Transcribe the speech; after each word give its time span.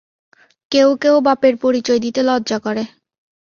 কেউ 0.71 0.89
কেউ 1.01 1.15
বাপের 1.27 1.55
পরিচয় 1.63 1.99
দিতে 1.99 2.21
লজ্জা 2.23 2.57
করে। 2.59 2.83